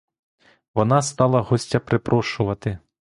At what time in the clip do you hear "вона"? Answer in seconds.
0.73-1.01